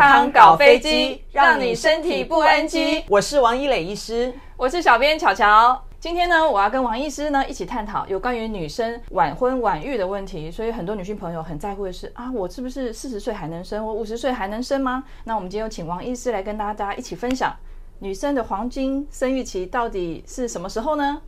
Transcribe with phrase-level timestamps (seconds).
[0.00, 3.04] 康搞飞机，让你身体不 NG。
[3.06, 5.78] 我是王伊磊医师，我是小编巧巧。
[5.98, 10.50] 今天呢，我要跟王医师呢一起探讨有关于女生晚婚晚育的问题。
[10.50, 13.84] 所以很多女性朋友很在乎的是啊，我是不是四十岁还能生？
[13.84, 15.04] 我五十岁还能生吗？
[15.24, 17.54] 那我们今天有请王医师来跟大家一起分享，
[17.98, 21.20] 女生的黄金生育期到底是什么时候呢？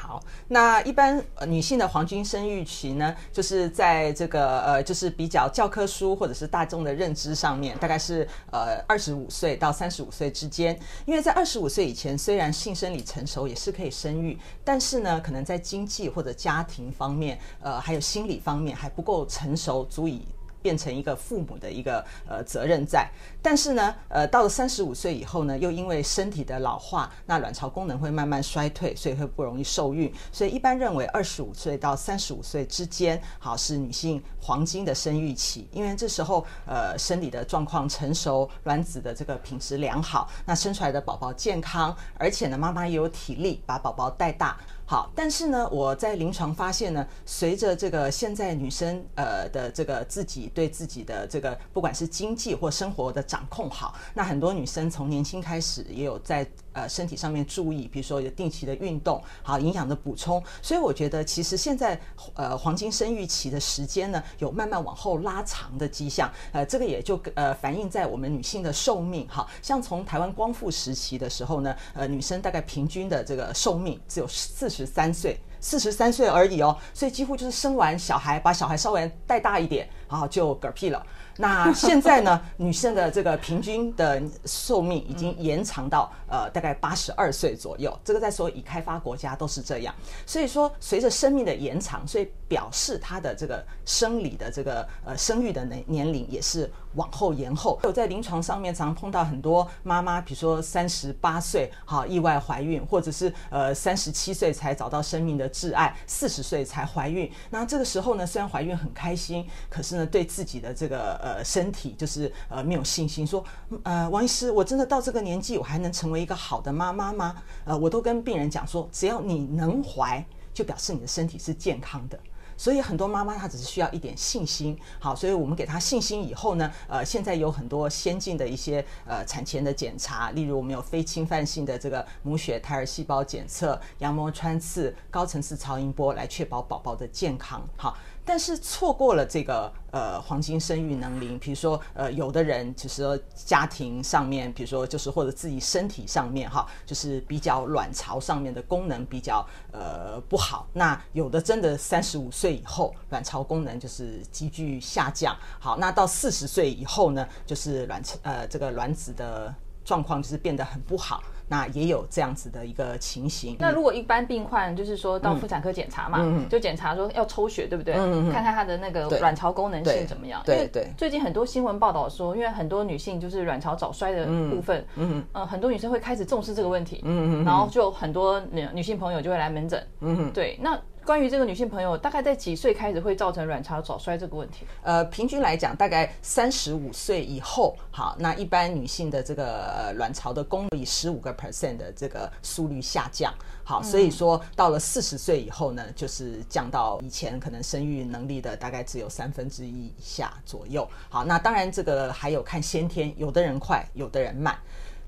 [0.00, 10.78] 好，那一般女性的黄金生育期呢，就是在这个呃，就是比较教科书或者是大众的认知上面，大概是呃二十五岁到三十五岁之间。
[11.04, 20.22] 因为在二十五岁以前，虽然性生理成熟，也是可以生育，但是呢，可能在经济或者家庭方面，呃，还有心理方面还不够成熟，足以。
[20.60, 23.08] 变成一个父母的一个呃责任在，
[23.42, 30.12] 但是呢，呃，到了三十五岁以后呢，又因为身体的老化，那卵巢功能会慢慢衰退，所以会不容易受孕。
[30.32, 44.56] 所以一般认为二十五岁到三十五岁之间，好，是女性黄金的生育期，因为这时候呃生理的状况成熟，卵子的这个品质良好，那生出来的宝宝健康，而且呢，妈妈也有体力把宝宝带大。
[44.90, 62.00] 好，但是呢，我在临床发现呢，随着这个现在女生呃的这个自己对自己的这个不管是经济或生活的掌控好，那很多女生从年轻开始也有在呃身体上面注意，比如说有定期的运动，好营养的补充，所以我觉得其实现在
[62.32, 74.77] 呃黄金生育期的时间呢，有慢慢往后拉长的迹象，呃这个也就呃反映在我们女性的寿命，好像从台湾光复时期的时候呢，呃女生大概平均的这个寿命只有四十。
[74.78, 81.04] 十三岁，四十三岁而已哦，所以几乎就是生完小孩，把小孩稍微带大一点，然后就嗝屁了。
[81.40, 89.94] 那现在呢， 女性的这个平均的寿命已经延长到呃大概八十二岁左右，这个在所有已开发国家都是这样。
[90.26, 97.78] 所以说，随着生命的延长，所以表示她的这个生理的这个呃生育的年年龄也是往后延后。
[97.84, 107.30] 我在临床上面常碰到很多妈妈，比如说三十八岁好意外怀孕，或者是呃三十七岁才找到生命的挚爱，四十岁才怀孕。
[107.50, 113.44] 那这个时候呢，虽然怀孕很开心，可是呢，对自己的这个呃，身体就是呃没有信心，说
[113.82, 117.36] 呃王医师，我真的到这个年纪，我还能成为一个好的妈妈吗？
[117.64, 122.18] 呃，我都跟病人讲说，只要你能怀，就表示你的身体是健康的。
[122.58, 137.96] 所以很多妈妈她只是需要一点信心，好，所以我们给她信心以后呢，呃，现在有很多先进的一些呃产前的检查，例如我们有非侵犯性的这个母血胎儿细胞检测、羊膜穿刺、高层次超音波来确保宝宝的健康，好。
[138.24, 149.42] 但是错过了这个呃黄金生育能龄，比如说呃有的人就是说家庭上面，比如说就是或者自己身体上面哈，就是比较卵巢上面的功能比较
[149.72, 150.68] 呃不好。
[150.74, 155.36] 那有的真的三十五岁以后卵巢功能就是急剧下降。
[155.58, 159.54] 好，那到四十岁以后呢，就是卵呃这个卵子的
[159.84, 161.22] 状况就是变得很不好。
[161.50, 163.56] 那也有这样子的一个情形。
[163.58, 167.94] 那如果一般病患就是说到妇产科检查嘛，嗯、就检查说要抽血，对不对？
[167.96, 170.42] 嗯、看看他的那个卵巢功能性怎么样？
[170.44, 170.92] 对对。
[170.94, 180.78] 最近很多新闻报道说，因为很多女性就是卵巢早衰的部分，嗯呃，很多女生会开始重视这个问题，嗯嗯，然后就很多女女性朋友就会来门诊，嗯对，那。
[181.08, 184.66] 关于这个女性朋友，大概在几岁开始会造成卵巢早衰这个问题？
[184.82, 193.32] 呃，平均来讲，大概三十五岁以后，好，那一般女性的这个呃卵巢的功能以十五个 percent 的这个速率下降，
[193.64, 200.86] 好，所以说到了四十岁以后呢，就是降到以前可能生育能力的大概只有三分之一以下左右。
[201.08, 204.58] 好，那当然这个还有看先天，有的人快，有的人慢。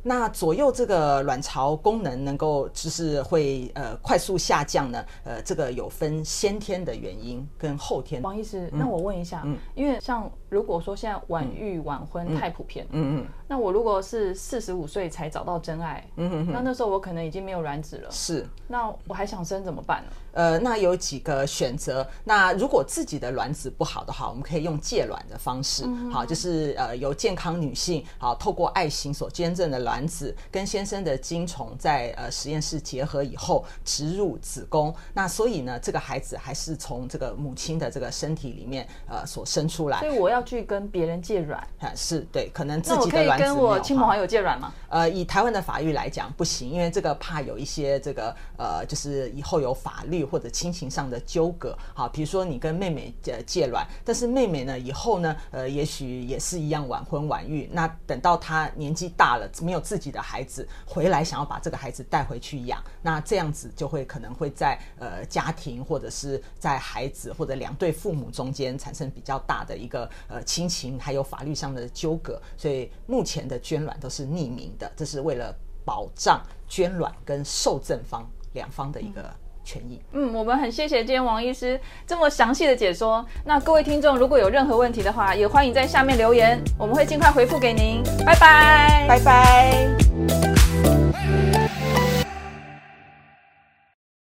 [0.02, 5.04] 那左右这个卵巢功能能够就是会呃快速下降呢？
[5.24, 8.22] 呃，这个有分先天的原因跟后天。
[8.22, 20.10] 王医师，那我问一下，嗯，因为像如果说现在晚育晚婚太普遍，嗯嗯，那我如果是四十五岁才找到真爱，嗯嗯，那那时候我可能已经没有卵子了，是，那我还想生怎么办呢？
[20.32, 22.06] 呃，那有几个选择。
[22.22, 30.00] 那如果自己的卵子不好的话，我们可以用借卵的方式，好，就是呃由健康女性好透过爱心所捐赠的卵。
[30.10, 40.00] 子跟先生的精虫在呃实验室结合以后植入子宫，那所以呢，这个孩子还是从这个母亲的这个身体里面呃所生出来。
[40.00, 41.92] 所以我要去跟别人借卵啊？
[41.94, 44.72] 是对，可能自己的卵子跟我亲朋好友借卵吗？
[44.88, 51.76] 呃，以台湾的法律来讲不行，因为这个怕有一些这个呃，就是以后有法律或者亲情上的纠葛。
[51.92, 59.80] 好，比如说你跟妹妹呃借卵，但是妹妹呢以后呢呃也许也是一样晚婚晚育，那等到她年纪大了没有。
[59.90, 75.54] 自己的孩子回来，想要把这个孩子带回去养，那这样子就会可能会在呃家庭或者是在孩子或者两对父母中间产生比较大的一个呃亲情还有法律上的纠葛，所以目前的捐卵都是匿名的，这是为了
[75.84, 79.28] 保障捐卵跟受赠方两方的一个
[79.64, 80.00] 权益。
[80.12, 83.24] 嗯，我们很谢谢今天王医师这么详细的解说。
[83.44, 88.02] 那各位听众如果有任何问题的话，也欢迎在下面留言，我们会尽快回复给您。
[88.24, 90.49] 拜拜，拜拜。